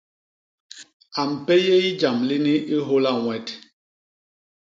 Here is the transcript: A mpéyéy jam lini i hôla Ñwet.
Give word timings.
A 1.19 1.21
mpéyéy 1.31 1.87
jam 1.99 2.17
lini 2.27 2.55
i 2.75 2.77
hôla 2.87 3.11
Ñwet. 3.21 3.47